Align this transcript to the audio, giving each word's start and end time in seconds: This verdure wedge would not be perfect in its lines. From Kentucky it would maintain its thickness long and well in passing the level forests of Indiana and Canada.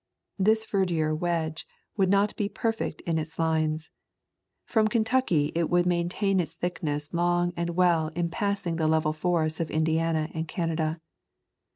This 0.39 0.65
verdure 0.65 1.13
wedge 1.13 1.67
would 1.95 2.09
not 2.09 2.35
be 2.35 2.49
perfect 2.49 3.01
in 3.01 3.19
its 3.19 3.37
lines. 3.37 3.91
From 4.65 4.87
Kentucky 4.87 5.51
it 5.53 5.69
would 5.69 5.85
maintain 5.85 6.39
its 6.39 6.55
thickness 6.55 7.13
long 7.13 7.53
and 7.55 7.75
well 7.75 8.07
in 8.15 8.27
passing 8.31 8.77
the 8.77 8.87
level 8.87 9.13
forests 9.13 9.59
of 9.59 9.69
Indiana 9.69 10.31
and 10.33 10.47
Canada. 10.47 10.99